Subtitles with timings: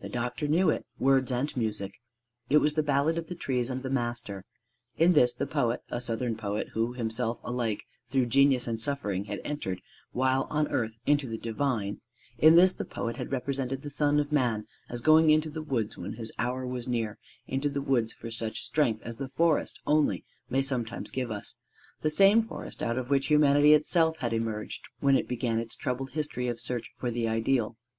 [0.00, 1.92] The doctor knew it words and music:
[2.48, 4.46] it was the Ballad of the Trees and the Master.
[4.96, 9.42] In this the poet a Southern poet who himself alike through genius and suffering had
[9.44, 12.00] entered while on earth into the divine
[12.38, 15.98] in this the poet had represented the Son of Man as going into the woods
[15.98, 20.24] when his hour was near; into the woods for such strength as the forest only
[20.48, 21.56] may sometimes give us:
[22.00, 26.12] the same forest out of which humanity itself had emerged when it began its troubled
[26.12, 27.76] history of search for the ideal.